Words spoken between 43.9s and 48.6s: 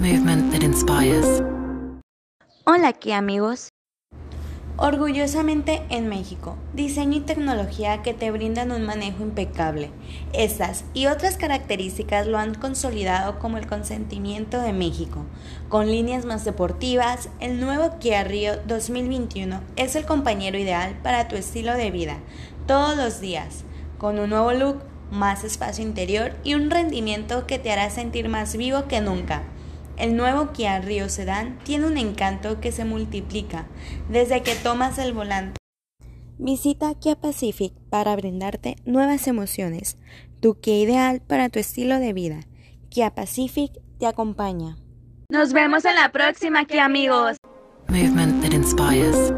te acompaña. Nos vemos en la próxima, Kia amigos. Movement that